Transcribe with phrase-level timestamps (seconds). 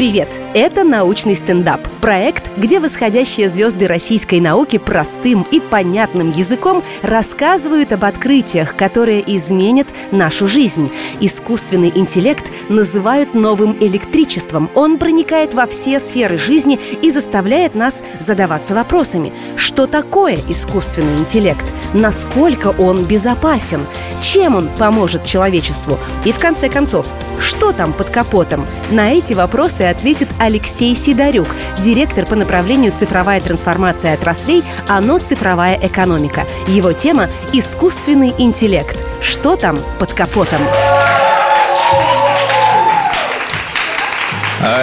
[0.00, 0.40] Привет!
[0.54, 8.06] Это «Научный стендап»– проект, где восходящие звезды российской науки простым и понятным языком рассказывают об
[8.06, 10.90] открытиях, которые изменят нашу жизнь.
[11.20, 14.70] Искусственный интеллект называют новым электричеством.
[14.74, 19.34] Он проникает во все сферы жизни и заставляет нас задаваться вопросами.
[19.56, 21.66] Что такое искусственный интеллект?
[21.92, 23.84] Насколько он безопасен?
[24.22, 25.98] Чем он поможет человечеству?
[26.24, 27.06] И в конце концов,
[27.38, 28.66] что там под капотом?
[28.90, 36.46] На эти вопросы ответит Алексей Сидорюк, директор по направлению «Цифровая трансформация отраслей», ОНО «Цифровая экономика».
[36.66, 38.96] Его тема– «Искусственный интеллект».
[39.20, 40.60] Что там под капотом?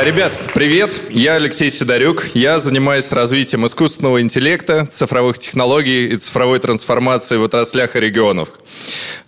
[0.03, 1.01] Ребят, привет!
[1.11, 2.25] Я Алексей Сидорюк.
[2.33, 8.49] Я занимаюсь развитием искусственного интеллекта, цифровых технологий и цифровой трансформации в отраслях и регионах.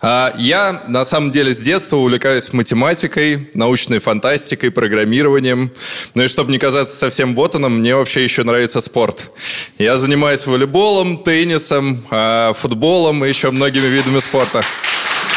[0.01, 5.71] А, я, на самом деле, с детства увлекаюсь математикой, научной фантастикой, программированием.
[6.13, 9.31] Ну и чтобы не казаться совсем ботаном, мне вообще еще нравится спорт.
[9.77, 14.61] Я занимаюсь волейболом, теннисом, а, футболом и еще многими видами спорта.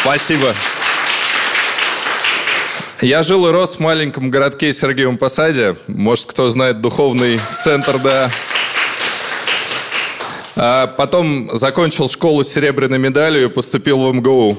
[0.03, 0.53] Спасибо.
[3.03, 5.75] Я жил и рос в маленьком городке Сергеевом Посаде.
[5.89, 8.31] Может, кто знает духовный центр, да.
[10.55, 14.57] А потом закончил школу с серебряной медалью и поступил в МГУ.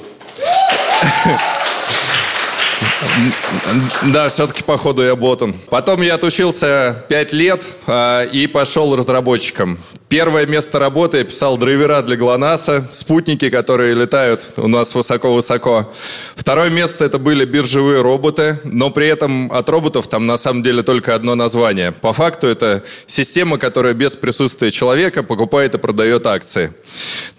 [4.08, 5.56] Да, все-таки, походу, я ботан.
[5.70, 9.80] Потом я отучился 5 лет а, и пошел разработчиком.
[10.14, 15.92] Первое место работы я писал драйвера для ГЛОНАССа, спутники, которые летают у нас высоко-высоко.
[16.36, 20.84] Второе место это были биржевые роботы, но при этом от роботов там на самом деле
[20.84, 21.92] только одно название.
[21.94, 26.72] По факту это система, которая без присутствия человека покупает и продает акции.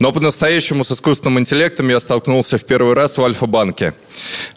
[0.01, 3.95] Но по-настоящему с искусственным интеллектом я столкнулся в первый раз в Альфа-банке.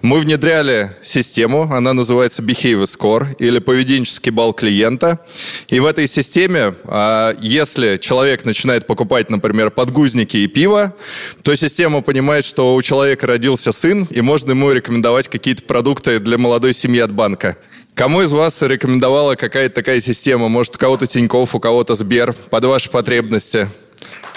[0.01, 5.19] Мы внедряли систему, она называется Behavior Score или поведенческий балл клиента.
[5.67, 10.95] И в этой системе, а, если человек начинает покупать, например, подгузники и пиво,
[11.43, 16.37] то система понимает, что у человека родился сын, и можно ему рекомендовать какие-то продукты для
[16.37, 17.57] молодой семьи от банка.
[17.95, 20.47] Кому из вас рекомендовала какая-то такая система?
[20.47, 23.67] Может, у кого-то Тиньков, у кого-то Сбер, под ваши потребности?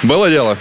[0.02, 0.56] Было дело?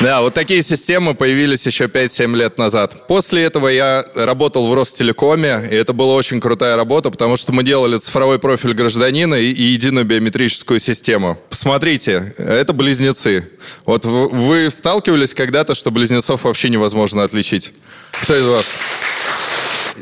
[0.00, 3.08] Да, вот такие системы появились еще 5-7 лет назад.
[3.08, 7.64] После этого я работал в Ростелекоме, и это была очень крутая работа, потому что мы
[7.64, 11.36] делали цифровой профиль гражданина и, единую биометрическую систему.
[11.50, 13.48] Посмотрите, это близнецы.
[13.86, 17.72] Вот вы сталкивались когда-то, что близнецов вообще невозможно отличить?
[18.22, 18.78] Кто из вас?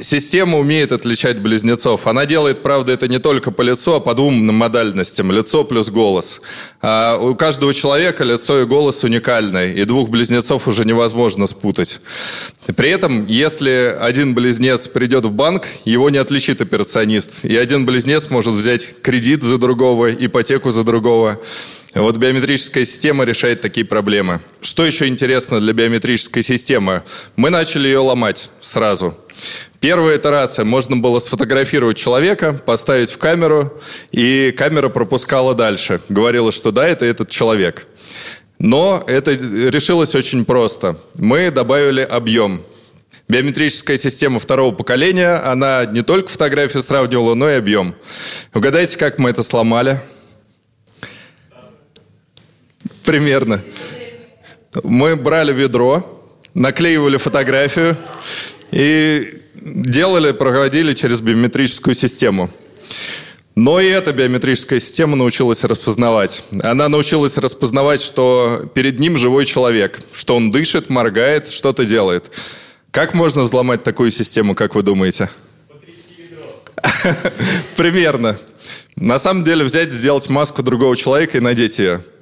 [0.00, 2.06] Система умеет отличать близнецов.
[2.06, 5.32] Она делает, правда, это не только по лицу, а по двум модальностям.
[5.32, 6.40] Лицо плюс голос.
[6.82, 12.00] А у каждого человека лицо и голос уникальны, и двух близнецов уже невозможно спутать.
[12.76, 17.44] При этом, если один близнец придет в банк, его не отличит операционист.
[17.44, 21.40] И один близнец может взять кредит за другого, ипотеку за другого.
[21.96, 24.40] Вот биометрическая система решает такие проблемы.
[24.60, 27.02] Что еще интересно для биометрической системы?
[27.36, 29.16] Мы начали ее ломать сразу.
[29.80, 30.66] Первая итерация.
[30.66, 33.80] Можно было сфотографировать человека, поставить в камеру,
[34.12, 36.02] и камера пропускала дальше.
[36.10, 37.86] Говорила, что да, это этот человек.
[38.58, 40.98] Но это решилось очень просто.
[41.16, 42.60] Мы добавили объем.
[43.26, 47.94] Биометрическая система второго поколения, она не только фотографию сравнивала, но и объем.
[48.52, 49.98] Угадайте, как мы это сломали?
[53.06, 53.62] Примерно.
[54.82, 56.20] Мы брали ведро,
[56.54, 57.96] наклеивали фотографию
[58.72, 62.50] и делали, проводили через биометрическую систему.
[63.54, 66.42] Но и эта биометрическая система научилась распознавать.
[66.64, 72.32] Она научилась распознавать, что перед ним живой человек, что он дышит, моргает, что-то делает.
[72.90, 75.30] Как можно взломать такую систему, как вы думаете?
[77.76, 78.36] Примерно.
[78.96, 82.02] На самом деле взять, сделать маску другого человека и надеть ее–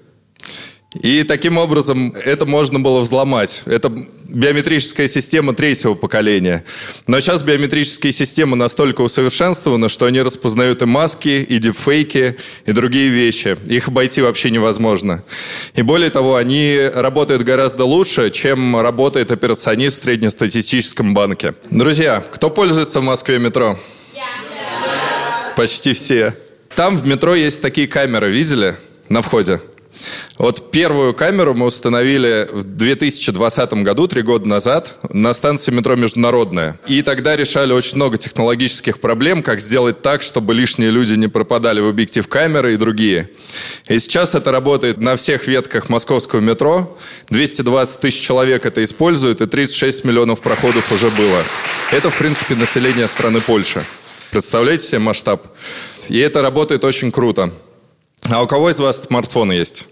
[0.95, 3.63] и таким образом это можно было взломать.
[3.67, 3.93] Это
[4.29, 6.65] биометрическая система третьего поколения.
[7.07, 12.37] Но сейчас биометрические системы настолько усовершенствованы, что они распознают и маски, и дипфейки,
[12.67, 13.57] и другие вещи.
[13.67, 15.25] Их обойти вообще невозможно.
[15.75, 21.55] И более того, они работают гораздо лучше, чем работает операционист в среднестатистическом банке.
[21.71, 23.79] Друзья, кто пользуется в Москве метро?
[25.57, 26.35] Почти все.
[26.75, 28.77] Там в метро есть такие камеры, видели?
[29.09, 29.61] На входе.
[30.39, 36.79] Вот первую камеру мы установили в 2020 году, три года назад, на станции метро «Международная».
[36.87, 41.81] И тогда решали очень много технологических проблем, как сделать так, чтобы лишние люди не пропадали
[41.81, 43.31] в объектив камеры и другие.
[43.89, 46.99] И сейчас это работает на всех ветках московского метро.
[47.31, 51.45] 220 тысяч человек это используют, и 36 миллионов проходов уже было.
[51.93, 53.85] Это, в принципе, население страны Польши.
[54.31, 55.47] Представляете себе масштаб?
[56.09, 57.53] И это работает очень круто.
[58.23, 59.87] А у кого из вас смартфон есть?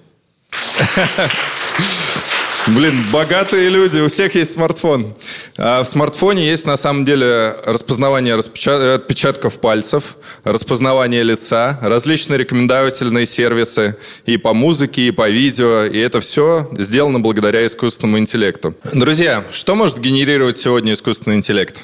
[2.69, 5.13] Блин, богатые люди, у всех есть смартфон.
[5.59, 13.97] А в смартфоне есть на самом деле распознавание отпечатков пальцев, распознавание лица, различные рекомендательные сервисы
[14.27, 15.87] и по музыке, и по видео.
[15.87, 18.77] И это все сделано благодаря искусственному интеллекту.
[18.93, 21.81] Друзья, что может генерировать сегодня искусственный интеллект?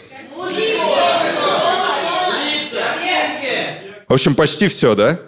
[4.07, 5.19] В общем, почти все, да?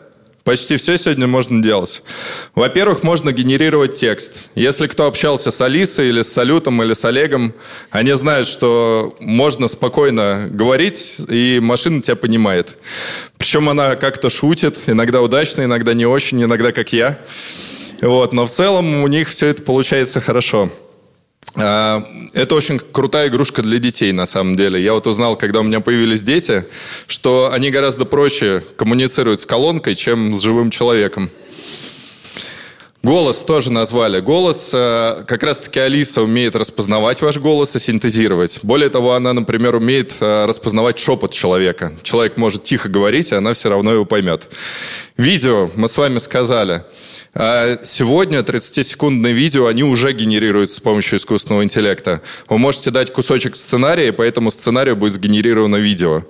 [0.45, 2.03] Почти все сегодня можно делать.
[2.55, 4.49] Во-первых, можно генерировать текст.
[4.55, 7.53] Если кто общался с Алисой или с Салютом или с Олегом,
[7.91, 12.79] они знают, что можно спокойно говорить, и машина тебя понимает.
[13.37, 17.19] Причем она как-то шутит, иногда удачно, иногда не очень, иногда как я.
[18.01, 20.71] Вот, но в целом у них все это получается хорошо.
[21.57, 24.83] А, это очень крутая игрушка для детей, на самом деле.
[24.83, 26.65] Я вот узнал, когда у меня появились дети,
[27.07, 31.31] что они гораздо проще коммуницируют с колонкой, чем с живым человеком.
[33.03, 34.21] Голос тоже назвали.
[34.21, 38.61] Голос, э, как раз-таки Алиса умеет распознавать ваш голос и синтезировать.
[38.63, 41.95] Более того, она, например, умеет э, распознавать шепот человека.
[42.03, 44.51] Человек может тихо говорить, и она все равно его поймет.
[45.21, 46.83] Видео, мы с вами сказали–
[47.33, 52.23] а сегодня 30-секундные видео, они уже генерируются с помощью искусственного интеллекта.
[52.49, 56.23] Вы можете дать кусочек сценария, и по этому сценарию будет сгенерировано видео.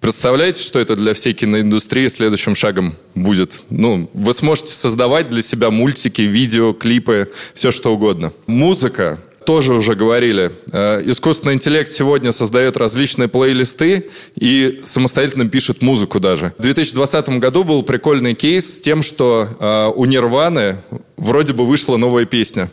[0.00, 3.64] Представляете, что это для всей киноиндустрии следующим шагом будет?
[3.68, 8.32] Ну, вы сможете создавать для себя мультики, видео, клипы, все что угодно.
[8.46, 9.18] Музыка
[9.48, 10.52] тоже уже говорили.
[10.72, 14.04] Э, искусственный интеллект сегодня создает различные плейлисты
[14.38, 16.52] и самостоятельно пишет музыку даже.
[16.58, 20.76] В 2020 году был прикольный кейс с тем, что э, у Нирваны
[21.16, 22.68] вроде бы вышла новая песня.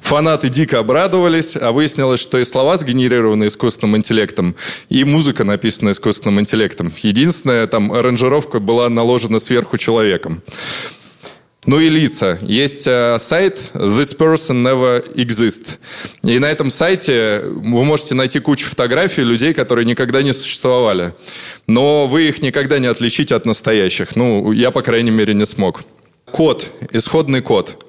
[0.00, 4.54] Фанаты дико обрадовались, а выяснилось, что и слова сгенерированы искусственным интеллектом,
[4.90, 6.92] и музыка написана искусственным интеллектом.
[7.02, 10.40] Единственная там аранжировка была наложена сверху человеком.
[11.64, 12.38] Ну и лица.
[12.42, 15.78] Есть э, сайт This Person Never Exist.
[16.24, 21.14] И на этом сайте вы можете найти кучу фотографий людей, которые никогда не существовали.
[21.68, 24.16] Но вы их никогда не отличите от настоящих.
[24.16, 25.84] Ну, я, по крайней мере, не смог.
[26.32, 27.84] Код, исходный код.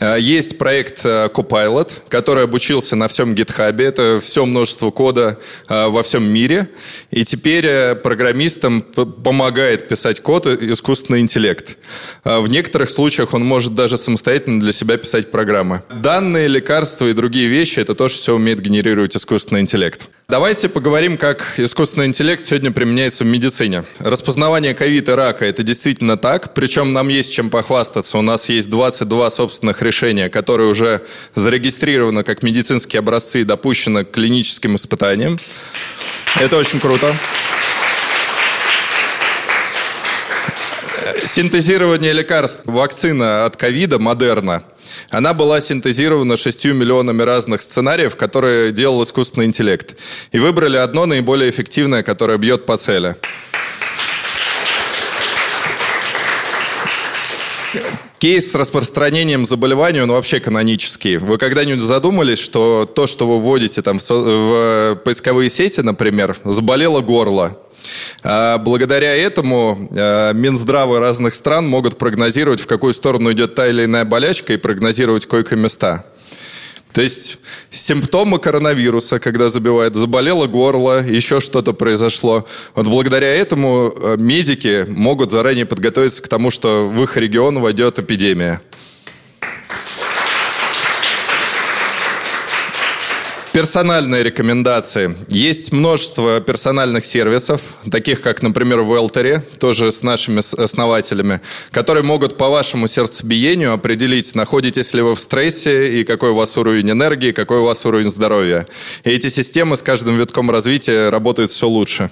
[0.00, 3.82] Э, есть проект э, Copilot, который обучился на всем GitHub.
[3.82, 5.38] Это все множество кода
[5.68, 6.68] э, во всем мире.
[7.10, 11.78] И теперь программистам помогает писать код искусственный интеллект.
[12.24, 15.82] В некоторых случаях он может даже самостоятельно для себя писать программы.
[15.90, 20.10] Данные, лекарства и другие вещи– это тоже все умеет генерировать искусственный интеллект.
[20.30, 23.84] Давайте поговорим, как искусственный интеллект сегодня применяется в медицине.
[23.98, 26.52] Распознавание ковид и рака– это действительно так.
[26.52, 28.18] Причем нам есть чем похвастаться.
[28.18, 31.00] У нас есть 22 собственных решения, которые уже
[31.34, 35.38] зарегистрированы как медицинские образцы и допущены к клиническим испытаниям.
[36.38, 37.16] Это очень круто.
[41.24, 42.62] Синтезирование лекарств.
[42.64, 44.62] Вакцина от ковида Модерна.
[45.10, 49.96] Она была синтезирована шестью миллионами разных сценариев, которые делал искусственный интеллект.
[50.32, 53.16] И выбрали одно наиболее эффективное, которое бьет по цели.
[58.18, 61.18] Кейс с распространением заболевания, он вообще канонический.
[61.18, 67.00] Вы когда-нибудь задумались, что то, что вы вводите там в, в поисковые сети, например, заболело
[67.00, 67.56] горло,
[68.22, 74.04] благодаря этому а, Минздравы разных стран могут прогнозировать, в какую сторону идет та или иная
[74.04, 76.04] болячка и прогнозировать койко-места.
[76.92, 77.38] То есть
[77.70, 82.46] симптомы коронавируса, когда забивает, заболело горло, еще что-то произошло.
[82.74, 87.98] Вот благодаря этому а, медики могут заранее подготовиться к тому, что в их регион войдет
[87.98, 88.60] эпидемия.
[93.58, 95.16] Персональные рекомендации.
[95.26, 97.60] Есть множество персональных сервисов,
[97.90, 101.40] таких как, например, в Welter, тоже с нашими основателями,
[101.72, 106.56] которые могут по вашему сердцебиению определить, находитесь ли вы в стрессе и какой у вас
[106.56, 108.64] уровень энергии, какой у вас уровень здоровья.
[109.02, 112.10] И эти системы с каждым витком развития работают все лучше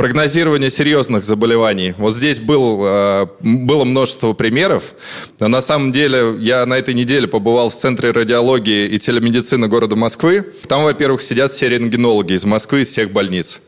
[0.00, 1.92] прогнозирование серьезных заболеваний.
[1.98, 4.94] Вот здесь был, э, было множество примеров.
[5.38, 10.46] На самом деле я на этой неделе побывал в Центре радиологии и телемедицины города Москвы.
[10.68, 13.60] Там, во-первых, сидят все рентгенологи из Москвы, из всех больниц.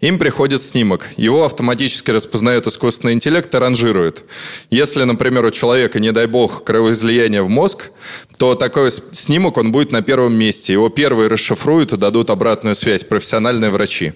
[0.00, 1.06] Им приходит снимок.
[1.16, 4.24] Его автоматически распознает искусственный интеллект и ранжирует.
[4.70, 7.90] Если, например, у человека, не дай бог, кровоизлияние в мозг,
[8.38, 10.72] то такой снимок, он будет на первом месте.
[10.72, 14.12] Его первые расшифруют и дадут обратную связь профессиональные врачи.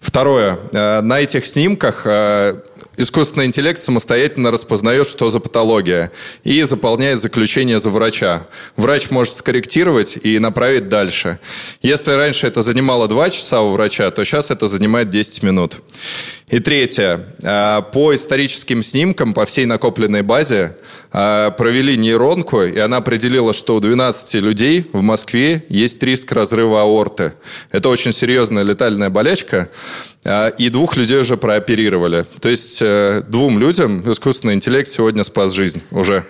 [0.00, 0.58] Второе.
[0.72, 2.56] Э, на этих снимках э,
[2.96, 6.12] Искусственный интеллект самостоятельно распознает, что за патология,
[6.44, 8.46] и заполняет заключение за врача.
[8.76, 11.38] Врач может скорректировать и направить дальше.
[11.82, 15.82] Если раньше это занимало 2 часа у врача, то сейчас это занимает 10 минут.
[16.48, 17.20] И третье.
[17.42, 20.76] А, по историческим снимкам, по всей накопленной базе,
[21.10, 26.82] а, провели нейронку, и она определила, что у 12 людей в Москве есть риск разрыва
[26.82, 27.32] аорты.
[27.72, 29.70] Это очень серьезная летальная болячка,
[30.58, 32.24] и двух людей уже прооперировали.
[32.40, 36.24] То есть э, двум людям искусственный интеллект сегодня спас жизнь уже.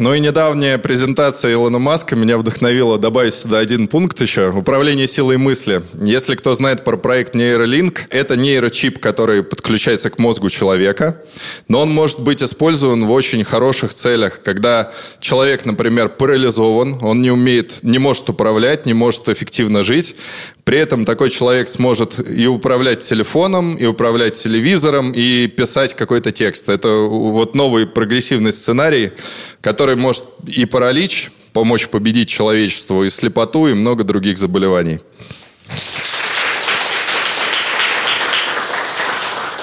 [0.00, 4.48] Ну и недавняя презентация Илона Маска меня вдохновила добавить сюда один пункт еще.
[4.48, 5.82] Управление силой мысли.
[5.92, 11.22] Если кто знает про проект Neuralink, это нейрочип, который подключается к мозгу человека,
[11.68, 14.90] но он может быть использован в очень хороших целях, когда
[15.20, 20.16] человек, например, парализован, он не умеет, не может управлять, не может эффективно жить,
[20.70, 26.68] при этом такой человек сможет и управлять телефоном, и управлять телевизором, и писать какой-то текст.
[26.68, 29.10] Это вот новый прогрессивный сценарий,
[29.62, 35.00] который может и паралич помочь победить человечеству, и слепоту, и много других заболеваний.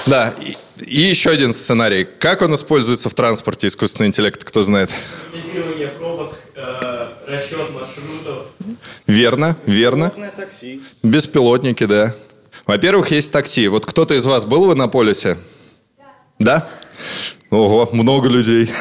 [0.07, 2.05] Да, и, и еще один сценарий.
[2.19, 4.89] Как он используется в транспорте, искусственный интеллект, кто знает?
[5.31, 7.61] Тестирование пробок, э, расчет.
[9.07, 10.11] Верно, верно.
[10.35, 10.81] такси.
[11.01, 12.13] Беспилотники, да.
[12.65, 13.69] Во-первых, есть такси.
[13.69, 15.37] Вот кто-то из вас был в Иннополисе?
[15.97, 16.05] Да.
[16.39, 16.69] Да?
[17.49, 18.69] Ого, много людей.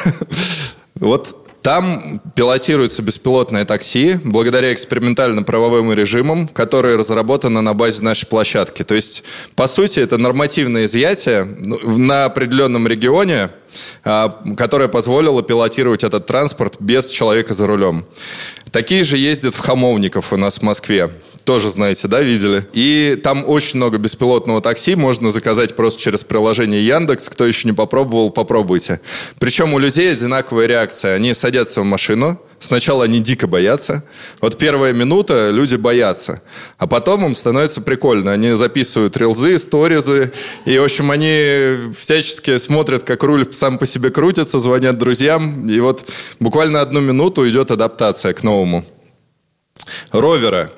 [0.99, 8.83] Вот там пилотируется беспилотное такси благодаря экспериментально-правовым режимам, которые разработаны на базе нашей площадки.
[8.83, 13.49] То есть, по сути, это нормативное изъятие на определенном регионе,
[14.05, 18.05] а, которое позволило пилотировать этот транспорт без человека за рулем.
[18.77, 21.09] Такие же ездят в Хамовников у нас в Москве
[21.47, 22.67] тоже знаете, да, видели.
[22.73, 27.29] И там очень много беспилотного такси, можно заказать просто через приложение Яндекс.
[27.29, 28.99] Кто еще не попробовал, попробуйте.
[29.39, 31.15] Причем у людей одинаковая реакция.
[31.15, 34.03] Они садятся в машину, Сначала они дико боятся.
[34.41, 36.41] Вот первая минута люди боятся.
[36.79, 38.31] А потом им становится прикольно.
[38.31, 40.33] Они записывают рилзы, сторизы.
[40.65, 45.69] И, в общем, они всячески смотрят, как руль сам по себе крутится, звонят друзьям.
[45.69, 48.83] И вот буквально одну минуту идет адаптация к новому.
[50.11, 50.71] Роверы.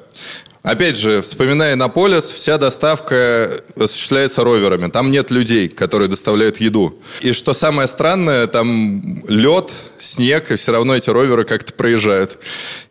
[0.61, 4.91] Опять же, вспоминая Иннополис, вся доставка осуществляется роверами.
[4.91, 6.99] Там нет людей, которые доставляют еду.
[7.21, 12.39] И что самое странное, там лед, снег, и все равно эти роверы как-то проезжают.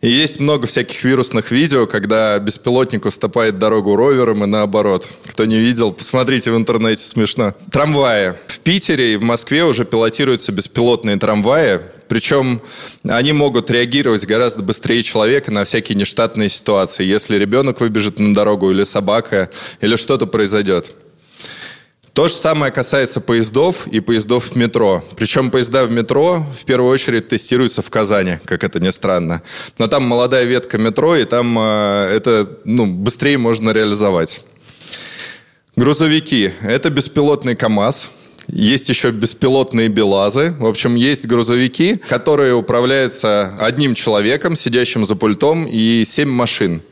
[0.01, 5.07] И есть много всяких вирусных видео, когда беспилотник уступает дорогу роверам и наоборот.
[5.27, 7.55] Кто не видел, посмотрите в интернете, смешно.
[7.71, 8.35] Трамваи.
[8.47, 11.81] В Питере и в Москве уже пилотируются беспилотные трамваи.
[12.09, 12.61] Причем
[13.07, 17.05] они могут реагировать гораздо быстрее человека на всякие нештатные ситуации.
[17.05, 19.51] Если ребенок выбежит на дорогу или собака,
[19.81, 20.95] или что-то произойдет.
[22.19, 25.05] То же самое касается поездов и поездов в метро.
[25.17, 29.41] Причем поезда в метро в первую очередь тестируются в Казани, как это ни странно.
[29.79, 34.43] Но там молодая ветка метро, и там э, это ну, быстрее можно реализовать.
[35.77, 36.51] Грузовики.
[36.61, 38.11] Это беспилотный КАМАЗ.
[38.49, 40.55] Есть еще беспилотные БелАЗы.
[40.59, 46.83] В общем, есть грузовики, которые управляются одним человеком, сидящим за пультом, и семь машин.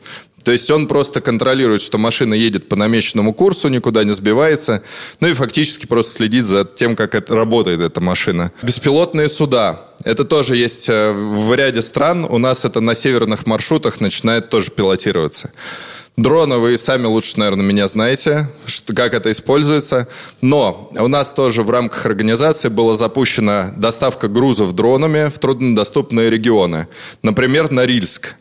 [0.47, 4.81] То есть он просто контролирует, что машина едет по намеченному курсу, никуда не сбивается,
[5.19, 8.53] ну и фактически просто следит за тем, как это работает эта машина.
[8.61, 9.81] Беспилотные суда.
[10.05, 12.23] Это тоже есть э, в ряде стран.
[12.23, 15.51] У нас это на северных маршрутах начинает тоже пилотироваться.
[16.17, 20.07] Дроны вы сами лучше, наверное, меня знаете, что, как это используется.
[20.41, 26.87] Но у нас тоже в рамках организации была запущена доставка грузов дронами в труднодоступные регионы.
[27.21, 28.33] Например, на Рильск.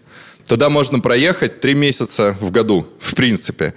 [0.49, 3.75] Туда можно проехать три месяца в году, в принципе.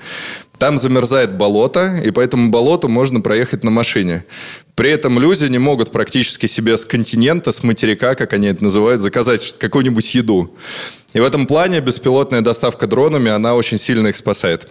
[0.59, 4.25] Там замерзает болото, и по этому болоту можно проехать на машине.
[4.75, 9.01] При этом люди не могут практически себе с континента, с материка, как они это называют,
[9.01, 10.53] заказать какую-нибудь еду.
[11.13, 14.67] И в этом плане беспилотная доставка дронами, она очень сильно их спасает.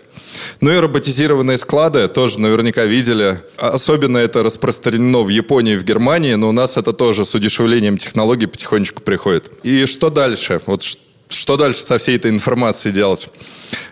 [0.61, 3.41] Ну и роботизированные склады тоже наверняка видели.
[3.57, 7.97] Особенно это распространено в Японии и в Германии, но у нас это тоже с удешевлением
[7.97, 9.51] технологий потихонечку приходит.
[9.63, 10.61] И что дальше?
[10.67, 11.08] Вот что
[11.57, 13.29] дальше со всей этой информацией делать?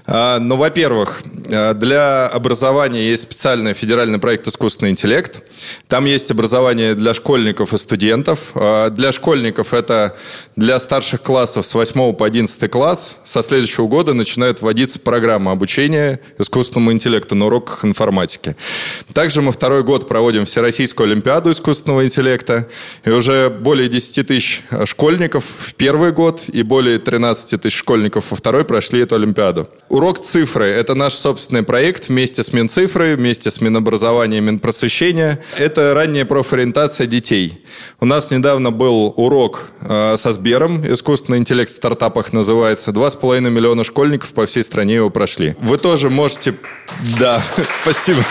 [0.09, 5.43] А, ну, во-первых, а, для образования есть специальный федеральный проект «Искусственный интеллект».
[5.89, 8.39] Там есть образование для школьников и студентов.
[8.55, 10.17] А, для школьников это
[10.55, 13.19] для старших классов с 8 по 11 класс.
[13.25, 18.55] Со следующего года начинает вводиться программа обучения искусственному интеллекту на уроках информатики.
[19.13, 22.69] Также мы второй год проводим Всероссийскую Олимпиаду искусственного интеллекта.
[23.05, 28.37] И уже более 10 тысяч школьников в первый год и более 13 тысяч школьников во
[28.37, 29.69] второй прошли эту Олимпиаду.
[29.89, 35.43] Урок цифры– это наш собственный проект вместе с Минцифрой, вместе с Минобразования и Минпросвещения.
[35.57, 37.65] Это ранняя профориентация детей.
[38.01, 42.93] У нас недавно был урок э, со Сбером, искусственный интеллект в стартапах называется.
[42.93, 45.57] Два с половиной миллиона школьников по всей стране его прошли.
[45.61, 46.55] Вы тоже можете...
[47.19, 47.43] Да,
[47.83, 48.25] спасибо.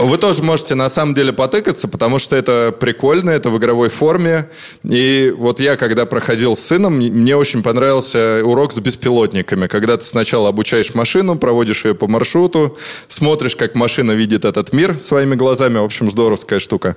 [0.00, 4.48] Вы тоже можете на самом деле потыкаться, потому что это прикольно, это в игровой форме.
[4.82, 9.66] И вот я, когда проходил с сыном, мне очень понравился урок с беспилотниками.
[9.66, 12.76] Когда ты сначала обучаешь машину, проводишь ее по маршруту,
[13.08, 15.78] смотришь, как машина видит этот мир своими глазами.
[15.78, 16.96] В общем, здоровская штука.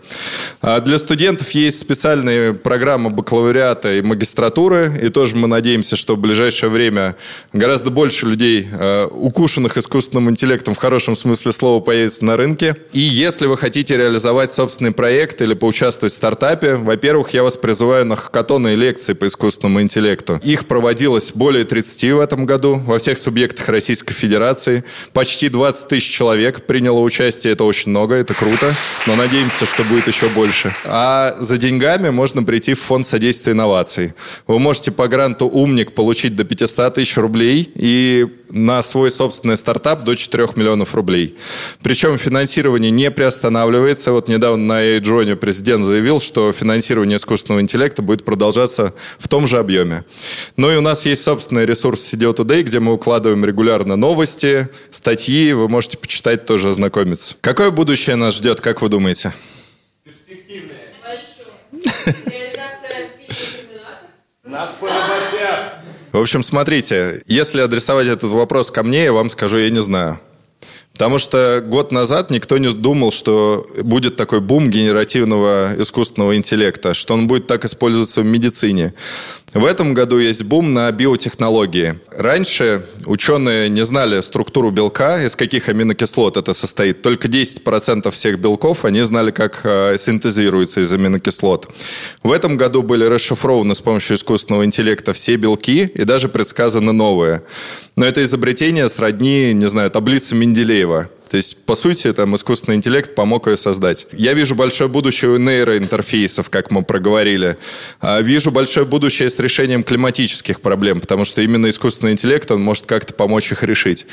[0.62, 5.00] А для студентов есть специальные программы бакалавриата и магистратуры.
[5.02, 7.16] И тоже мы надеемся, что в ближайшее время
[7.54, 12.76] гораздо больше людей, э, укушенных искусственным интеллектом в хорошем смысле слова, появится на рынке.
[12.92, 18.06] И если вы хотите реализовать собственный проект или поучаствовать в стартапе, во-первых, я вас призываю
[18.06, 20.40] на хакатоны и лекции по искусственному интеллекту.
[20.44, 24.84] Их проводилось более 30 в этом году во всех субъектах Российской Федерации.
[25.14, 27.54] Почти 20 тысяч человек приняло участие.
[27.54, 28.74] Это очень много, это круто.
[29.08, 30.74] Но надеемся, что будет еще больше.
[30.86, 34.14] А за деньгами можно прийти в фонд содействия инноваций.
[34.48, 40.04] Вы можете по гранту «Умник» получить до 500 тысяч рублей и на свой собственный стартап
[40.04, 41.36] до 4 миллионов рублей.
[41.82, 44.12] Причем финансирование не приостанавливается.
[44.12, 49.60] Вот недавно на Эйджоне президент заявил, что финансирование искусственного интеллекта будет продолжаться в том же
[49.60, 50.04] объеме.
[50.58, 55.54] Ну и у нас есть собственный ресурс CDO Today, где мы укладываем регулярно новости, статьи.
[55.54, 57.36] Вы можете почитать, тоже ознакомиться.
[57.42, 59.32] Какое будущее нас ждет, как вы думаете?
[60.04, 60.96] Перспективное.
[61.04, 62.16] Большое.
[62.26, 63.12] Реализация.
[64.44, 65.76] Нас поработят.
[66.12, 70.20] В общем, смотрите, если адресовать этот вопрос ко мне, я вам скажу, я не знаю.
[70.96, 77.14] Потому что год назад никто не думал, что будет такой бум генеративного искусственного интеллекта, что
[77.16, 78.94] он будет так использоваться в медицине.
[79.56, 81.98] В этом году есть бум на биотехнологии.
[82.12, 87.02] Раньше ученые не знали структуру белка, из каких аминокислот это состоит.
[87.02, 91.70] Только 10% всех белков они знали, как э, синтезируется из аминокислот.
[92.22, 97.44] В этом году были расшифрованы с помощью искусственного интеллекта все белки и даже предсказаны новые.
[97.96, 100.85] Но это изобретение сродни, не знаю, таблице Менделеева.
[100.86, 101.15] you.
[101.30, 104.08] То есть, по сути, там искусственный интеллект помог ее создать.
[104.12, 107.58] Я вижу большое будущее у нейроинтерфейсов, как мы проговорили.
[108.00, 112.86] А вижу большое будущее с решением климатических проблем, потому что именно искусственный интеллект, он может
[112.86, 114.06] как-то помочь их решить.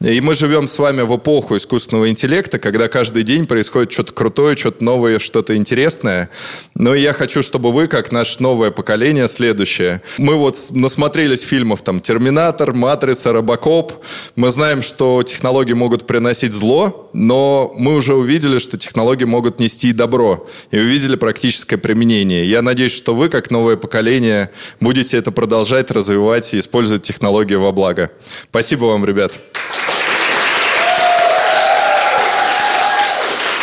[0.00, 4.56] И мы живем с вами в эпоху искусственного интеллекта, когда каждый день происходит что-то крутое,
[4.56, 6.30] что-то новое, что-то интересное.
[6.74, 10.02] Но я хочу, чтобы вы, как наше новое поколение, следующее.
[10.18, 13.92] Мы вот насмотрелись фильмов там «Терминатор», «Матрица», «Робокоп».
[14.36, 19.90] Мы знаем, что технологии могут приносить зло, но мы уже увидели, что технологии могут нести
[19.90, 20.46] и добро.
[20.70, 22.48] И увидели практическое применение.
[22.48, 27.72] Я надеюсь, что вы, как новое поколение, будете это продолжать развивать и использовать технологии во
[27.72, 28.10] благо.
[28.48, 29.32] Спасибо вам, ребят.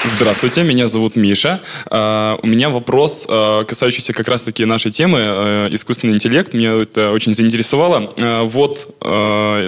[0.04, 1.62] Здравствуйте, меня зовут Миша.
[1.90, 6.54] А, У меня вопрос, а, касающийся как раз-таки нашей темы а, искусственный интеллект.
[6.54, 8.14] Меня это очень заинтересовало.
[8.44, 8.96] Вот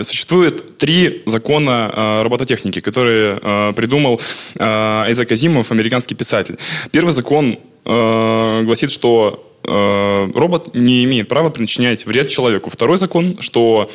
[0.03, 4.19] существует три закона робототехники, которые придумал
[4.59, 6.57] Айзек Азимов, американский писатель.
[6.91, 12.69] Первый закон гласит, что робот не имеет права причинять вред человеку.
[12.69, 13.89] Второй закон, что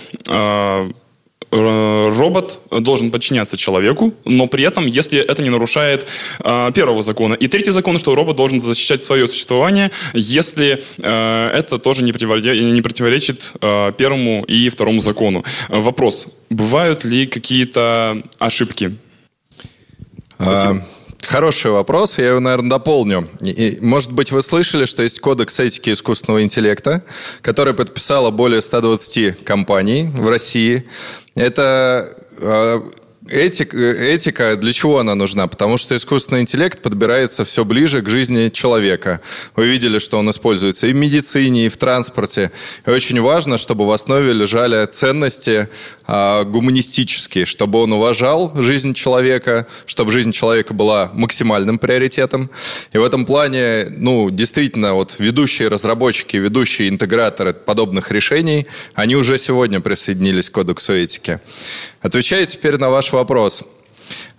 [1.50, 6.06] робот должен подчиняться человеку, но при этом, если это не нарушает
[6.44, 7.34] э, первого закона.
[7.34, 12.62] И третий закон, что робот должен защищать свое существование, если э, это тоже не, противоречит,
[12.62, 15.44] не противоречит э, первому и второму закону.
[15.68, 16.28] Э, Вопрос.
[16.50, 18.96] Бывают ли какие-то ошибки?
[20.36, 20.70] Спасибо.
[20.70, 23.28] А, Хороший вопрос, я его, наверное, дополню.
[23.42, 27.02] И, может быть, вы слышали, что есть кодекс этики искусственного интеллекта,
[27.42, 30.84] который подписало более 120 компаний в России.
[31.38, 32.80] Это э,
[33.30, 35.46] этика, для чего она нужна?
[35.46, 39.20] Потому что искусственный интеллект подбирается все ближе к жизни человека.
[39.54, 42.50] Вы видели, что он используется и в медицине, и в транспорте.
[42.86, 45.68] И очень важно, чтобы в основе лежали ценности
[46.10, 52.48] а, гуманистические, чтобы он уважал жизнь человека, чтобы жизнь человека была максимальным приоритетом.
[52.94, 59.38] И в этом плане, ну, действительно, вот ведущие разработчики, ведущие интеграторы подобных решений, они уже
[59.38, 61.40] сегодня присоединились к кодексу этики.
[62.00, 63.68] Отвечая теперь на ваш вопрос.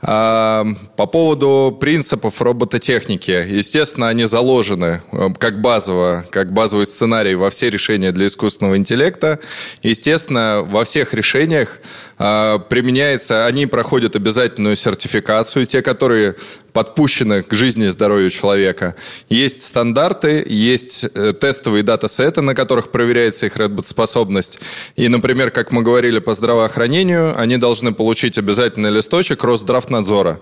[0.01, 3.31] А, по поводу принципов робототехники.
[3.31, 9.39] Естественно, они заложены э, как базово, как базовый сценарий во все решения для искусственного интеллекта.
[9.83, 11.79] Естественно, во всех решениях
[12.17, 16.35] а, применяется, они проходят обязательную сертификацию, те, которые
[16.79, 18.95] подпущены к жизни и здоровью человека.
[19.27, 24.59] Есть стандарты, есть э, тестовые датасеты, на которых проверяется их работоспособность.
[24.95, 30.39] И, например, как мы говорили по здравоохранению, они должны получить обязательный листочек Росздравнадзора.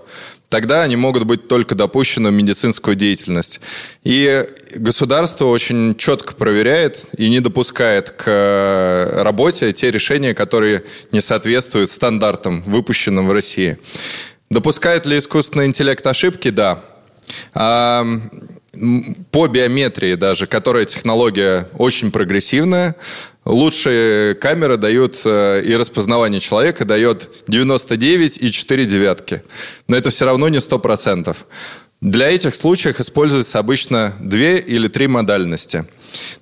[0.48, 3.60] Тогда они могут быть только допущены в медицинскую деятельность.
[4.04, 4.46] И
[4.76, 11.90] государство очень четко проверяет и не допускает к э, работе те решения, которые не соответствуют
[11.90, 13.76] стандартам, выпущенным в России.
[14.50, 16.50] Допускает ли искусственный интеллект ошибки?
[16.50, 16.80] Да.
[17.54, 18.06] А,
[19.30, 22.96] по биометрии даже, которая технология очень прогрессивная,
[23.44, 29.42] лучшие камеры дают э, и распознавание человека дает 99,4 девятки.
[29.88, 31.36] Но это все равно не 100%.
[32.00, 35.84] Для этих случаев используется обычно две или три модальности.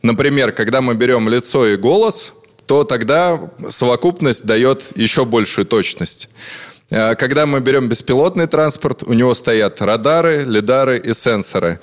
[0.02, 2.34] Например, когда мы берем лицо и голос,
[2.66, 6.28] то тогда совокупность дает еще большую точность.
[6.90, 11.80] Э, когда мы берем беспилотный транспорт, у него стоят радары, лидары и сенсоры.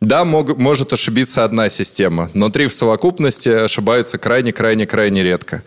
[0.00, 5.62] Да, мог, может ошибиться одна система, но три в совокупности ошибаются крайне-крайне-крайне редко.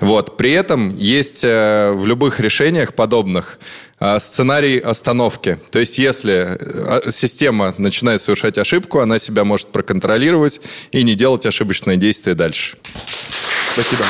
[0.00, 0.36] Вот.
[0.36, 3.58] При этом есть э, в любых решениях подобных
[3.98, 5.58] э, сценарий остановки.
[5.70, 10.60] То есть, если э, система начинает совершать ошибку, она себя может проконтролировать
[10.92, 12.76] и не делать ошибочные действия дальше.
[13.72, 14.04] Спасибо.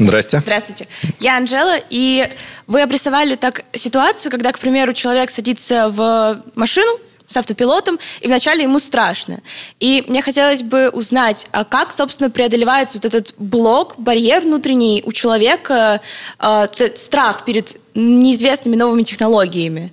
[0.00, 0.40] Здрасте.
[0.40, 0.88] Здравствуйте.
[1.20, 2.26] Я Анжела, и
[2.66, 8.64] вы обрисовали так ситуацию, когда, к примеру, человек садится в машину с автопилотом, и вначале
[8.64, 9.40] ему страшно.
[9.78, 15.12] И мне хотелось бы узнать, а как, собственно, преодолевается вот этот блок, барьер внутренний у
[15.12, 16.00] человека,
[16.40, 19.92] э, страх перед неизвестными новыми технологиями,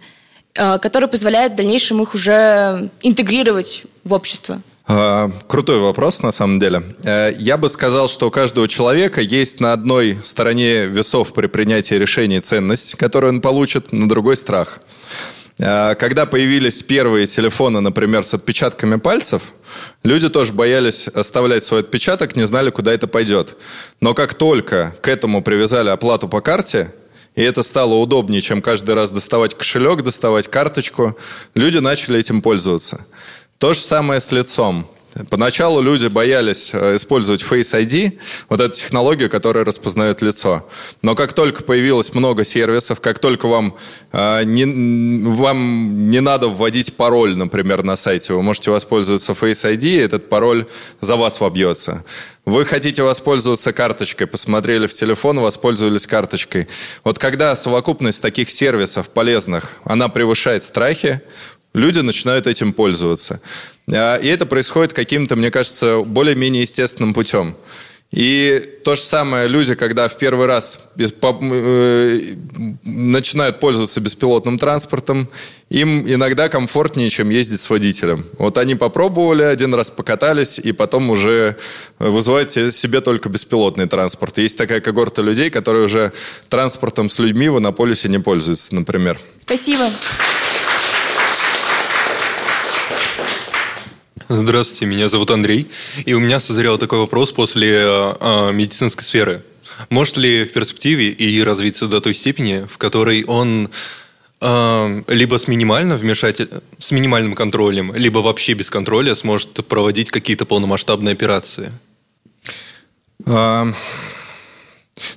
[0.55, 4.61] э, который позволяет в дальнейшем их уже интегрировать в общество?
[4.89, 6.81] А, крутой вопрос, на самом деле.
[7.03, 11.95] Э, я бы сказал, что у каждого человека есть на одной стороне весов при принятии
[11.95, 14.79] решений ценность, которую он получит, на другой страх.
[15.59, 19.41] Э, когда появились первые телефоны, например, с отпечатками пальцев,
[20.03, 23.57] люди тоже боялись оставлять свой отпечаток, не знали, куда это пойдет.
[23.99, 26.93] Но как только к этому привязали оплату по карте,
[27.35, 31.17] и это стало удобнее, чем каждый раз доставать кошелек, доставать карточку,
[31.55, 33.05] люди начали этим пользоваться.
[33.57, 34.87] То же самое с лицом.
[35.31, 40.69] Поначалу люди боялись э, использовать Face ID, вот эту технологию, которая распознает лицо.
[41.01, 43.75] Но как только появилось много сервисов, как только вам,
[44.11, 49.87] э, не, вам не надо вводить пароль, например, на сайте, вы можете воспользоваться Face ID,
[49.87, 50.67] и этот пароль
[51.01, 52.05] за вас вобьется.
[52.45, 56.67] Вы хотите воспользоваться карточкой, посмотрели в телефон, воспользовались карточкой.
[57.03, 61.21] Вот когда совокупность таких сервисов полезных, она превышает страхи,
[61.73, 63.41] люди начинают этэтим пользоваться.
[63.91, 67.55] А, и это происходит каким-то, мне кажется, более-менее естественным путем.
[68.11, 72.19] И то же самое люди, когда в первый раз э,
[72.85, 75.27] начинают пользоваться беспилотным транспортом,
[75.69, 78.25] им иногда комфортнее, чем ездить с водителем.
[78.37, 81.57] Вот они попробовали, один раз покатались, и потом уже
[81.99, 84.37] вызывают себе только беспилотный транспорт.
[84.37, 86.13] Есть такая когорта людей, которые уже
[86.47, 89.19] транспортом с людьми в Иннополисе не пользуются, например.
[89.39, 89.91] Спасибо.
[94.29, 95.69] Здравствуйте, меня зовут Андрей,
[96.05, 99.41] и у меня созрел такой вопрос после э, медицинской сферы.
[99.89, 103.69] Может ли в перспективе и развиться до той степени, в которой он
[104.41, 106.49] э, либо с, минимальным вмешатель...
[106.77, 111.71] с минимальным контролем, либо вообще без контроля сможет проводить какие-то полномасштабные операции?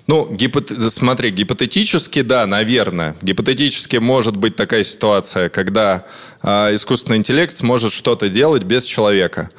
[0.06, 0.70] Ну, гипот...
[0.90, 3.16] смотри, гипотетически, да, наверное.
[3.22, 6.04] Гипотетически может быть такая ситуация, когда
[6.42, 9.50] э, искусственный интеллект сможет что-то делать без человека.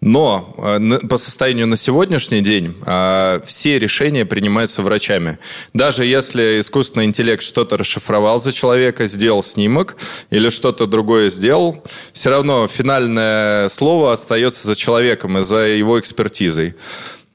[0.00, 5.38] Но э, по состоянию на сегодняшний день э, все решения принимаются врачами.
[5.74, 9.96] Даже если искусственный интеллект что-то расшифровал за человека, сделал снимок
[10.30, 16.74] или что-то другое сделал, все равно финальное слово остается за человеком и за его экспертизой.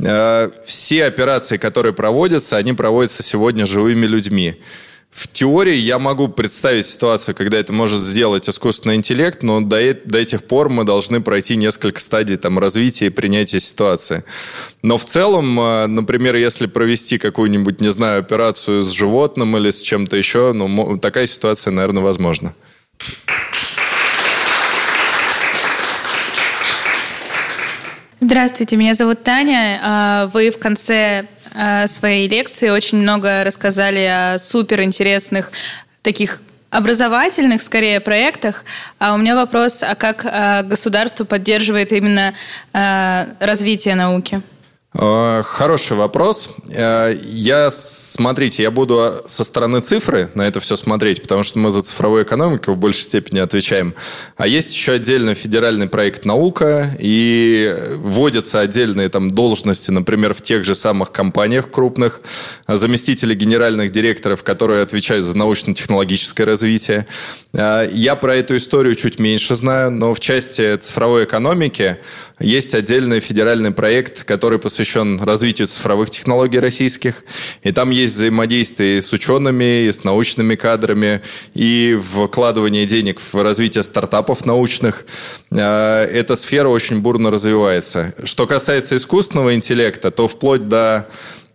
[0.03, 4.55] Э, все операции, которые проводятся, они проводятся сегодня живыми людьми.
[5.15, 10.19] В теории я могу представить ситуацию, когда это может сделать искусственный интеллект, но до, до
[10.19, 14.25] этих пор мы должны пройти несколько стадий там, развития и принятия ситуации.
[14.81, 19.81] Но в целом, э, например, если провести какую-нибудь, не знаю, операцию с животным или с
[19.81, 22.53] чем-то еще, ну, такая ситуация, наверное, возможна.
[28.25, 29.79] Здравствуйте, меня зовут Таня.
[29.83, 35.51] А, вы в конце э, своей лекции, очень много рассказали о суперинтересных
[36.01, 38.65] таких образовательных, скорее, проектах.
[38.97, 42.33] А у меня вопрос, а как э, государство поддерживает именно
[42.73, 44.41] развитие науки?
[44.97, 46.55] Э, хороший вопрос.
[46.69, 51.69] Э, я, смотрите, я буду со стороны цифры на это все смотреть, потому что мы
[51.69, 53.93] за цифровую экономику в большей степени отвечаем.
[54.37, 60.63] А есть еще отдельно федеральный проект «Наука», и вводятся отдельные там должности, например, в тех
[60.63, 62.21] же самых компаниях крупных,
[62.67, 67.05] заместители генеральных директоров, которые отвечают за научно-технологическое развитие.
[67.51, 71.97] Э, я про эту историю чуть меньше знаю, но в части цифровой экономики
[72.39, 77.23] есть отдельный федеральный проект, который посвящен развитию цифровых технологий российских.
[77.63, 81.21] И там есть взаимодействие с учеными, и с научными кадрами,
[81.53, 85.05] и вкладывание денег в развитие стартапов научных.
[85.51, 88.13] Э, эта сфера очень бурно развивается.
[88.23, 91.07] Что касается искусственного интеллекта, то вплоть до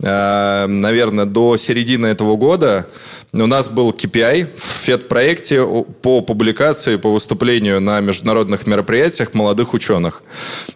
[0.03, 2.87] Э, наверное, до середины этого года
[3.33, 5.65] у нас был KPI в FED-проекте
[6.03, 10.23] по публикации, по выступлению на международных мероприятиях молодых ученых.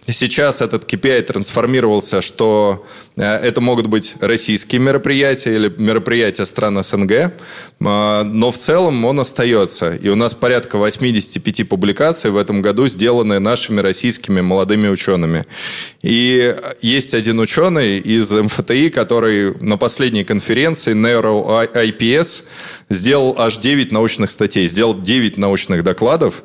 [0.07, 2.87] Сейчас этот KPI трансформировался, что
[3.17, 7.31] э, это могут быть российские мероприятия или мероприятия стран СНГ, э,
[7.81, 9.93] но в целом он остается.
[9.93, 15.45] И у нас порядка 85 публикаций в этом году сделаны нашими российскими молодыми учеными.
[16.03, 22.44] И есть один ученый из МФТИ, который на последней конференции Neuro IPS
[22.89, 26.43] сделал аж 9 научных статей, сделал 9 научных докладов.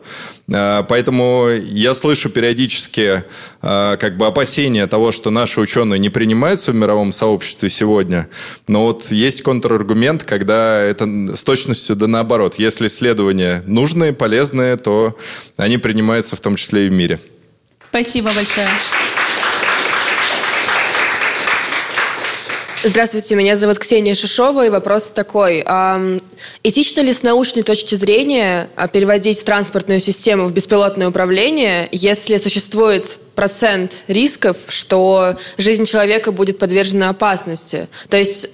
[0.52, 3.24] А, поэтому я слышу периодически
[3.62, 8.30] а, как бы опасения того, что наши ученые не принимаются в мировом сообществе сегодня.
[8.68, 12.56] Но вот есть контраргумент, когда это с точностью да наоборот.
[12.58, 15.18] Если исследования нужные, полезные, то
[15.58, 17.20] они принимаются в том числе и в мире.
[17.90, 18.68] Спасибо большое.
[22.82, 25.66] Здравствуйте, меня зовут Ксения Шишова, и вопрос такой.
[26.64, 33.18] Этично ли с научной точки зрения а, переводить транспортную систему в беспилотное управление, если существует
[33.36, 37.90] процент рисков, что жизнь человека будет подвержена опасности?
[38.08, 38.52] То есть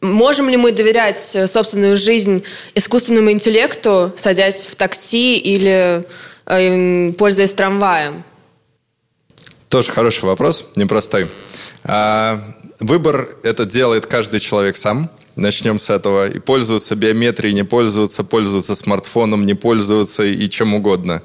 [0.00, 2.44] Можем ли мы доверять собственную жизнь
[2.76, 6.06] искусственному интеллекту, садясь в такси или
[6.46, 8.22] э, пользуясь трамваем?
[9.68, 11.26] Тоже хороший вопрос, непростой.
[11.82, 12.40] А,
[12.80, 15.10] Выбор это делает каждый человек сам.
[15.36, 16.28] Начнем с этого.
[16.28, 21.22] И пользоваться биометрией, не пользоваться, пользоваться смартфоном, не пользоваться и чем угодно.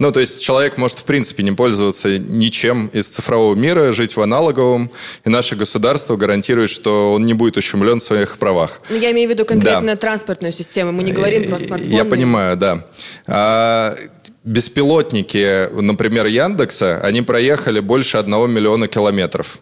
[0.00, 4.22] Ну, то есть человек может, в принципе, не пользоваться ничем из цифрового мира, жить в
[4.22, 4.92] аналоговом,
[5.24, 8.80] и наше государство гарантирует, что он не будет ущемлен в своих правах.
[8.90, 9.96] Ну, я имею в виду конкретно да.
[9.96, 11.92] транспортную систему, мы не говорим про смартфоны.
[11.92, 12.84] Я понимаю, да.
[13.26, 13.96] А,
[14.44, 19.58] беспилотники, например, Яндекса, они проехали больше одного миллиона километров.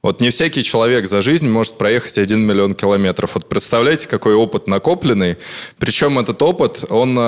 [0.00, 3.32] Вот не всякий человек за жизнь может проехать 1 миллион километров.
[3.34, 5.38] Вот представляете, какой опыт накопленный.
[5.78, 7.22] Причем этот опыт, он э,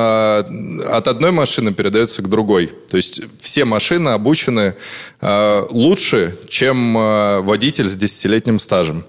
[0.86, 2.68] от одной машины передается к другой.
[2.88, 4.76] То есть все машины обучены
[5.20, 9.04] э, лучше, чем э, водитель с десятилетним стажем.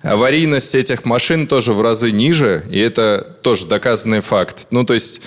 [0.00, 4.68] Аварийность этих машин тоже в разы ниже, и это тоже доказанный факт.
[4.70, 5.20] Ну, то есть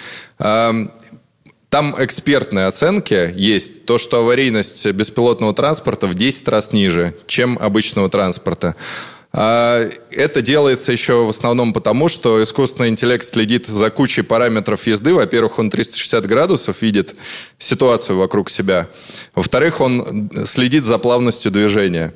[1.72, 3.86] там экспертные оценки есть.
[3.86, 8.76] То, что аварийность беспилотного транспорта в 10 раз ниже, чем обычного транспорта.
[9.34, 15.14] А, это делается еще в основном потому, что искусственный интеллект следит за кучей параметров езды.
[15.14, 17.16] Во-первых, он 360 градусов видит
[17.58, 18.90] ситуацию вокруг себя.
[19.34, 22.14] Во-вторых, он следит за плавностью движения.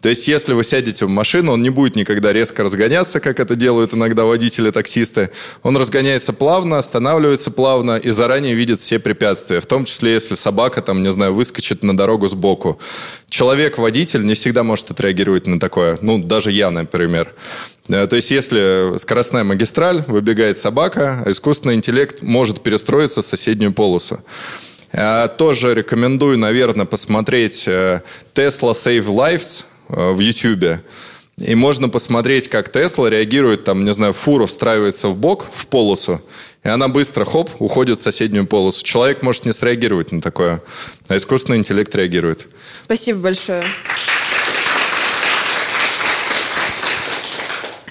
[0.00, 3.54] То есть, если вы сядете в машину, он не будет никогда резко разгоняться, как это
[3.54, 5.30] делают иногда водители-таксисты.
[5.62, 9.60] Он разгоняется плавно, останавливается плавно и заранее видит все препятствия.
[9.60, 12.80] В том числе, если собака, там, не знаю, выскочит на дорогу сбоку.
[13.28, 15.98] Человек-водитель не всегда может отреагировать на такое.
[16.00, 17.32] Ну, даже я, например.
[17.88, 24.20] Э, то есть, если скоростная магистраль, выбегает собака, искусственный интеллект может перестроиться в соседнюю полосу.
[24.92, 28.00] Э, тоже рекомендую, наверное, посмотреть э,
[28.34, 30.80] Tesla Save Lives в YouTube.
[31.38, 36.22] И можно посмотреть, как Тесла реагирует, там, не знаю, фура встраивается в бок, в полосу,
[36.64, 38.82] и она быстро, хоп, уходит в соседнюю полосу.
[38.82, 40.62] Человек может не среагировать на такое,
[41.08, 42.46] а искусственный интеллект реагирует.
[42.82, 43.62] Спасибо большое.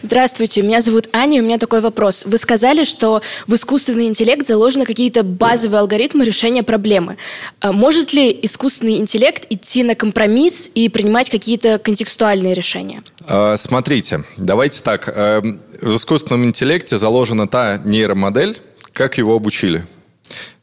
[0.05, 2.25] Здравствуйте, меня зовут Аня, и у меня такой вопрос.
[2.27, 7.17] Вы сказали, что в искусственный интеллект заложены какие-то базовые алгоритмы решения проблемы.
[7.59, 13.01] А может ли искусственный интеллект идти на компромисс и принимать какие-то контекстуальные решения?
[13.27, 15.11] А, смотрите, давайте так.
[15.11, 18.59] Эм, в искусственном интеллекте заложена та нейромодель,
[18.93, 19.87] как его обучили.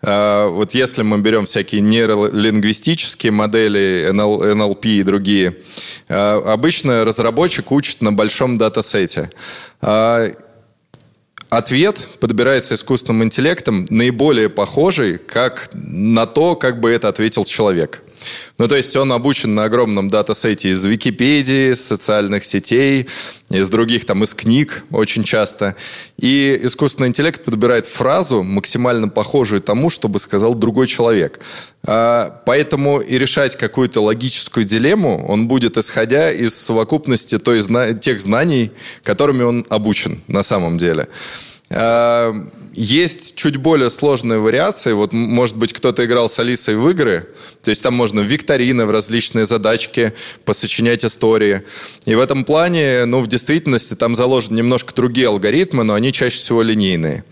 [0.02, 5.56] А, вот если мы берем всякие нейролингвистические модели, NLP и другие,
[6.08, 9.30] а, обычно разработчик учит на большом датасете.
[9.80, 10.30] А,
[11.48, 18.02] ответ подбирается искусственным интеллектом наиболее похожий как на то, как бы это ответил человек.
[18.58, 23.08] Ну, то есть он обучен на огромном датасете из Википедии, социальных сетей,
[23.50, 25.76] из других, там, из книг очень часто.
[26.18, 31.40] И искусственный интеллект подбирает фразу, максимально похожую тому, чтобы сказал другой человек.
[31.84, 37.62] А, поэтому и решать какую-то логическую дилемму он будет, исходя из совокупности той,
[38.00, 41.08] тех знаний, которыми он обучен на самом деле.
[42.74, 44.92] Есть чуть более сложные вариации.
[44.92, 47.28] Вот, может быть, кто-то играл с Алисой в игры.
[47.62, 50.14] То есть там можно викторины, в различные задачки
[50.46, 51.62] посочинять истории.
[52.06, 56.36] И в этом плане, ну, в действительности там заложены немножко другие алгоритмы, но они чаще
[56.36, 57.24] всего линейные.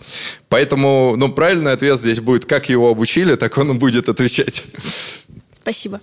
[0.51, 4.65] Поэтому, ну, правильный ответ здесь будет, как его обучили, так он и будет отвечать.
[5.55, 6.01] Спасибо.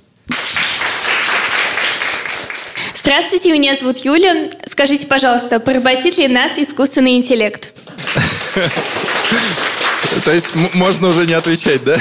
[2.95, 4.50] Здравствуйте, меня зовут Юля.
[4.65, 7.71] Скажите, пожалуйста, поработит ли нас искусственный интеллект?
[10.24, 11.98] То есть можно уже не отвечать, да?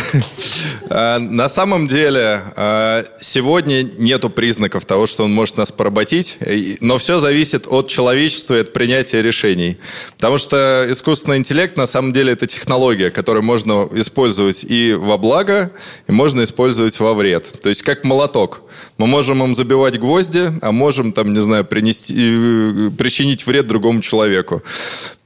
[0.89, 6.39] А, на самом деле, а, сегодня нету признаков того, что он может нас поработить,
[6.81, 9.79] но все зависит от человечества и от принятия решений.
[10.17, 15.73] Потому что искусственный интеллект, на самом деле, это технология, которую можно использовать и во благо,
[16.07, 17.61] и можно использовать во вред.
[17.63, 18.63] То есть как молоток.
[18.99, 24.01] Мы можем им забивать гвозди, а можем, там, не знаю, принести, э, причинить вред другому
[24.01, 24.63] человеку.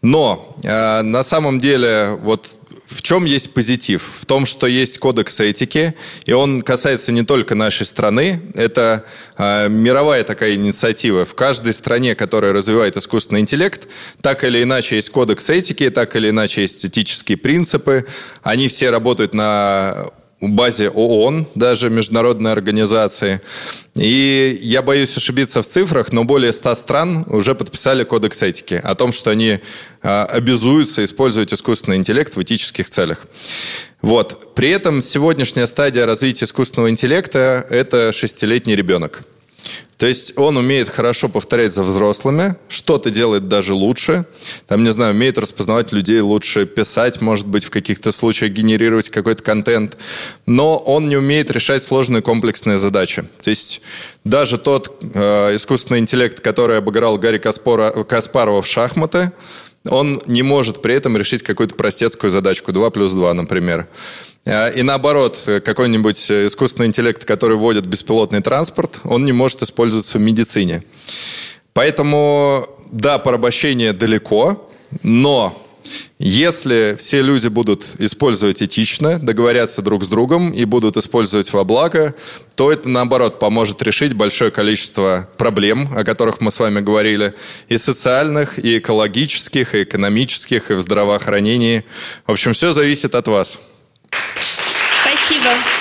[0.03, 2.60] Но э, на самом деле вот
[2.91, 4.03] в чем есть позитив?
[4.21, 9.05] В том, что есть кодекс этики, и он касается не только нашей страны, это
[9.39, 11.25] э, мировая такая инициатива.
[11.25, 13.89] В каждой стране, которая развивает искусственный интеллект,
[14.21, 18.07] так или иначе есть кодекс этики, так или иначе есть этические принципы.
[18.43, 23.41] Они все работают на базе ООН, даже международной организации.
[23.95, 28.95] И я боюсь ошибиться в цифрах, но более 100 стран уже подписали кодекс этики о
[28.95, 29.61] том, что они
[30.03, 33.27] а, обязуются использовать искусственный интеллект в этических целях.
[34.01, 34.55] Вот.
[34.55, 39.23] При этом сегодняшняя стадия развития искусственного интеллекта– это шестилетний ребенок.
[40.01, 44.25] То есть он умеет хорошо повторять за взрослыми, что-то делает даже лучше.
[44.67, 49.43] Там, не знаю, умеет распознавать людей лучше, писать, может быть, в каких-то случаях генерировать какой-то
[49.43, 49.99] контент.
[50.47, 53.25] Но он не умеет решать сложные комплексные задачи.
[53.45, 53.83] То есть
[54.25, 59.33] даже тот э, искусственный интеллект, который обыграл Гарри Каспора, Каспарова в шахматы,
[59.89, 63.89] он не может при этом решить какую-то простецкую задачку 2 плюс 2, например.
[64.45, 70.21] Э, и наоборот, какой-нибудь искусственный интеллект, который вводит беспилотный транспорт, он не может использоваться в
[70.21, 70.83] медицине.
[71.73, 74.71] Поэтому, да, порабощение далеко,
[75.03, 75.57] но
[76.23, 82.15] если все люди будут использовать этично, договорятся друг с другом и будут использовать во благо,
[82.57, 87.35] то это, наоборот, поможет решить большое количество проблем, о которых мы с вами говорили,
[87.71, 91.87] и социальных, и экологических, и экономических, и в здравоохранении.
[92.27, 93.59] В общем, все зависит от вас.
[95.03, 95.80] Спасибо.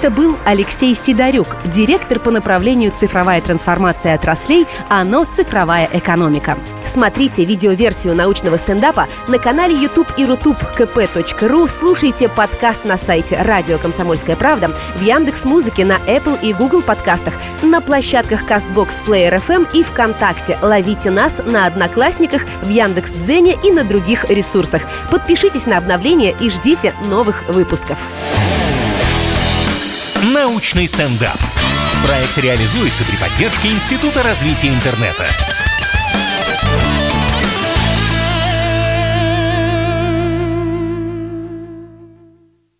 [0.00, 6.56] Это был Алексей Сидорюк, директор по направлению «Цифровая трансформация отраслей», АНО «Цифровая экономика».
[6.86, 13.76] Смотрите видеоверсию научного стендапа на канале YouTube и Рутуб kp.ru, слушайте подкаст на сайте «Радио
[13.76, 19.68] Комсомольская правда», в Яндекс Музыке, на Apple и Google подкастах, на площадках CastBox Player FM
[19.74, 20.58] и ВКонтакте.
[20.62, 24.80] Ловите нас на Одноклассниках, в Яндекс Дзене и на других ресурсах.
[25.10, 27.98] Подпишитесь на обновления и ждите новых выпусков.
[30.22, 31.38] Научный стендап.
[32.04, 35.24] Проект реализуется при поддержке Института развития интернета.